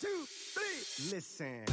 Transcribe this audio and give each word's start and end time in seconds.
two, 0.00 0.06
three. 0.28 1.10
Listen. 1.12 1.64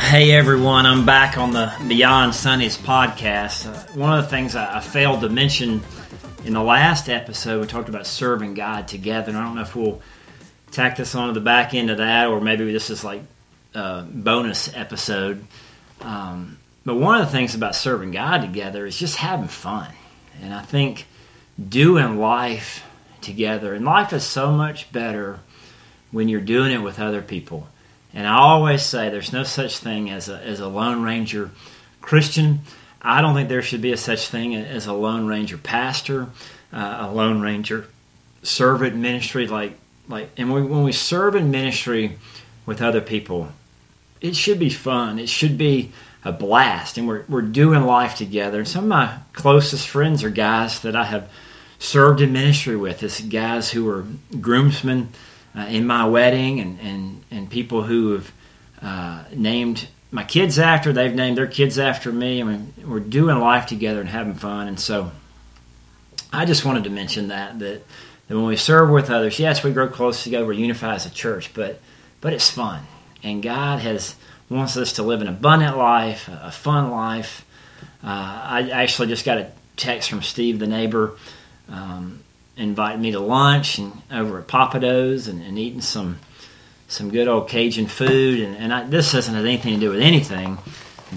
Hey 0.00 0.32
everyone, 0.32 0.86
I'm 0.86 1.04
back 1.04 1.36
on 1.36 1.50
the 1.50 1.70
Beyond 1.88 2.34
Sundays 2.34 2.78
podcast. 2.78 3.66
Uh, 3.66 3.98
one 3.98 4.18
of 4.18 4.24
the 4.24 4.30
things 4.30 4.56
I, 4.56 4.78
I 4.78 4.80
failed 4.80 5.20
to 5.20 5.28
mention 5.28 5.82
in 6.46 6.54
the 6.54 6.62
last 6.62 7.10
episode, 7.10 7.60
we 7.60 7.66
talked 7.66 7.90
about 7.90 8.06
serving 8.06 8.54
God 8.54 8.88
together. 8.88 9.28
And 9.28 9.36
I 9.36 9.44
don't 9.44 9.56
know 9.56 9.62
if 9.62 9.76
we'll 9.76 10.00
tack 10.70 10.96
this 10.96 11.14
on 11.14 11.28
to 11.28 11.34
the 11.34 11.44
back 11.44 11.74
end 11.74 11.90
of 11.90 11.98
that, 11.98 12.28
or 12.28 12.40
maybe 12.40 12.72
this 12.72 12.88
is 12.88 13.04
like 13.04 13.20
a 13.74 14.04
bonus 14.08 14.74
episode. 14.74 15.44
Um, 16.00 16.56
but 16.86 16.94
one 16.94 17.20
of 17.20 17.26
the 17.26 17.32
things 17.32 17.56
about 17.56 17.74
serving 17.74 18.12
God 18.12 18.42
together 18.42 18.86
is 18.86 18.96
just 18.96 19.16
having 19.16 19.48
fun. 19.48 19.90
And 20.40 20.54
I 20.54 20.62
think 20.62 21.06
doing 21.68 22.18
life 22.18 22.84
together, 23.20 23.74
and 23.74 23.84
life 23.84 24.12
is 24.12 24.22
so 24.22 24.52
much 24.52 24.92
better 24.92 25.40
when 26.12 26.28
you're 26.28 26.40
doing 26.40 26.70
it 26.70 26.82
with 26.82 27.00
other 27.00 27.22
people. 27.22 27.66
And 28.14 28.24
I 28.24 28.38
always 28.38 28.82
say 28.82 29.10
there's 29.10 29.32
no 29.32 29.42
such 29.42 29.78
thing 29.78 30.10
as 30.10 30.28
a, 30.28 30.38
as 30.38 30.60
a 30.60 30.68
Lone 30.68 31.02
Ranger 31.02 31.50
Christian. 32.00 32.60
I 33.02 33.20
don't 33.20 33.34
think 33.34 33.48
there 33.48 33.62
should 33.62 33.82
be 33.82 33.90
a 33.90 33.96
such 33.96 34.28
thing 34.28 34.54
as 34.54 34.86
a 34.86 34.92
Lone 34.92 35.26
Ranger 35.26 35.58
pastor, 35.58 36.28
uh, 36.72 36.98
a 37.00 37.12
Lone 37.12 37.40
Ranger 37.40 37.88
servant 38.44 38.94
ministry. 38.94 39.48
Like, 39.48 39.76
like, 40.08 40.30
and 40.36 40.52
we, 40.52 40.62
when 40.62 40.84
we 40.84 40.92
serve 40.92 41.34
in 41.34 41.50
ministry 41.50 42.16
with 42.64 42.80
other 42.80 43.00
people, 43.00 43.48
it 44.20 44.36
should 44.36 44.60
be 44.60 44.70
fun. 44.70 45.18
It 45.18 45.28
should 45.28 45.58
be 45.58 45.90
a 46.26 46.32
blast, 46.32 46.98
and 46.98 47.06
we're 47.06 47.24
we're 47.28 47.42
doing 47.42 47.82
life 47.82 48.16
together. 48.16 48.58
And 48.58 48.68
some 48.68 48.84
of 48.84 48.88
my 48.90 49.18
closest 49.32 49.88
friends 49.88 50.24
are 50.24 50.30
guys 50.30 50.80
that 50.80 50.96
I 50.96 51.04
have 51.04 51.30
served 51.78 52.20
in 52.20 52.32
ministry 52.32 52.76
with. 52.76 53.02
It's 53.02 53.20
guys 53.20 53.70
who 53.70 53.84
were 53.84 54.04
groomsmen 54.40 55.10
uh, 55.56 55.62
in 55.62 55.86
my 55.86 56.06
wedding 56.06 56.60
and, 56.60 56.80
and, 56.80 57.24
and 57.30 57.50
people 57.50 57.82
who 57.82 58.12
have 58.12 58.32
uh, 58.82 59.24
named 59.34 59.88
my 60.10 60.24
kids 60.24 60.58
after, 60.58 60.92
they've 60.92 61.14
named 61.14 61.36
their 61.36 61.46
kids 61.46 61.78
after 61.78 62.12
me. 62.12 62.40
I 62.40 62.44
mean, 62.44 62.72
we're 62.84 63.00
doing 63.00 63.38
life 63.38 63.66
together 63.66 64.00
and 64.00 64.08
having 64.08 64.34
fun. 64.34 64.68
And 64.68 64.78
so 64.78 65.10
I 66.32 66.44
just 66.44 66.64
wanted 66.64 66.84
to 66.84 66.90
mention 66.90 67.28
that, 67.28 67.58
that, 67.58 67.82
that 68.28 68.34
when 68.34 68.46
we 68.46 68.56
serve 68.56 68.90
with 68.90 69.10
others, 69.10 69.38
yes, 69.38 69.62
we 69.62 69.72
grow 69.72 69.88
close 69.88 70.22
together, 70.22 70.46
we're 70.46 70.52
unified 70.52 70.96
as 70.96 71.06
a 71.06 71.10
church, 71.10 71.52
but, 71.54 71.80
but 72.20 72.32
it's 72.32 72.50
fun. 72.50 72.82
And 73.26 73.42
God 73.42 73.80
has 73.80 74.14
wants 74.48 74.76
us 74.76 74.92
to 74.94 75.02
live 75.02 75.20
an 75.20 75.26
abundant 75.26 75.76
life, 75.76 76.28
a 76.28 76.52
fun 76.52 76.92
life. 76.92 77.44
Uh, 78.04 78.06
I 78.06 78.70
actually 78.70 79.08
just 79.08 79.24
got 79.24 79.38
a 79.38 79.50
text 79.76 80.08
from 80.08 80.22
Steve, 80.22 80.60
the 80.60 80.68
neighbor, 80.68 81.16
um, 81.68 82.20
invited 82.56 83.00
me 83.00 83.10
to 83.10 83.18
lunch 83.18 83.78
and 83.78 84.00
over 84.12 84.38
at 84.38 84.46
Pappadeaux's 84.46 85.26
and, 85.26 85.42
and 85.42 85.58
eating 85.58 85.80
some 85.80 86.20
some 86.86 87.10
good 87.10 87.26
old 87.26 87.48
Cajun 87.48 87.88
food. 87.88 88.38
And, 88.38 88.56
and 88.58 88.72
I, 88.72 88.84
this 88.84 89.10
doesn't 89.10 89.34
have 89.34 89.44
anything 89.44 89.74
to 89.74 89.80
do 89.80 89.90
with 89.90 90.00
anything, 90.00 90.58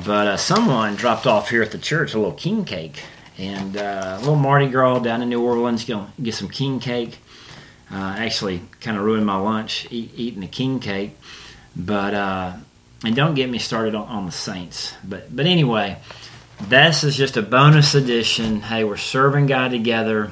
but 0.04 0.26
uh, 0.26 0.38
someone 0.38 0.96
dropped 0.96 1.28
off 1.28 1.52
here 1.52 1.62
at 1.62 1.70
the 1.70 1.78
church 1.78 2.16
a 2.16 2.18
little 2.18 2.34
king 2.34 2.66
cake. 2.66 3.04
And 3.38 3.78
uh, 3.78 4.16
a 4.18 4.20
little 4.20 4.36
Mardi 4.36 4.68
Gras 4.68 4.98
down 5.00 5.22
in 5.22 5.30
New 5.30 5.44
Orleans, 5.44 5.86
gonna 5.86 6.12
get 6.20 6.34
some 6.34 6.50
king 6.50 6.80
cake. 6.80 7.20
Uh, 7.92 8.16
actually, 8.18 8.64
kind 8.82 8.98
of 8.98 9.04
ruined 9.04 9.28
my 9.28 9.38
lunch 9.38 9.88
eat, 9.92 10.12
eating 10.16 10.42
the 10.42 10.48
king 10.48 10.80
cake, 10.80 11.16
but 11.86 12.14
uh, 12.14 12.54
and 13.04 13.16
don't 13.16 13.36
get 13.36 13.50
me 13.50 13.60
started 13.60 13.96
on, 13.96 14.08
on 14.08 14.26
the 14.26 14.32
Saints. 14.32 14.94
But 15.04 15.36
but 15.36 15.46
anyway, 15.46 15.98
this 16.62 17.04
is 17.04 17.16
just 17.16 17.38
a 17.38 17.42
bonus 17.42 17.96
edition. 17.96 18.62
Hey, 18.62 18.84
we're 18.84 18.98
serving 18.98 19.48
God 19.48 19.72
together 19.72 20.32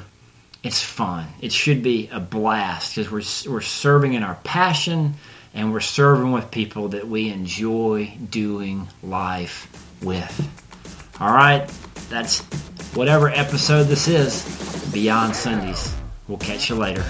it's 0.62 0.82
fun. 0.82 1.26
It 1.40 1.52
should 1.52 1.82
be 1.82 2.08
a 2.12 2.20
blast 2.20 2.96
because 2.96 3.10
we're, 3.10 3.52
we're 3.52 3.60
serving 3.60 4.14
in 4.14 4.22
our 4.22 4.34
passion 4.44 5.14
and 5.54 5.72
we're 5.72 5.80
serving 5.80 6.32
with 6.32 6.50
people 6.50 6.88
that 6.88 7.06
we 7.06 7.30
enjoy 7.30 8.12
doing 8.30 8.88
life 9.02 9.68
with. 10.02 11.14
All 11.20 11.32
right, 11.32 11.68
that's 12.10 12.42
whatever 12.94 13.28
episode 13.28 13.84
this 13.84 14.08
is, 14.08 14.90
Beyond 14.92 15.34
Sundays. 15.34 15.94
We'll 16.26 16.38
catch 16.38 16.68
you 16.68 16.76
later. 16.76 17.04